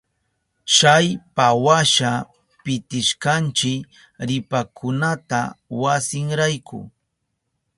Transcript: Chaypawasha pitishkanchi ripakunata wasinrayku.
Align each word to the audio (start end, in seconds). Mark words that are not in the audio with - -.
Chaypawasha 0.75 2.11
pitishkanchi 2.63 3.73
ripakunata 4.27 5.39
wasinrayku. 5.81 6.79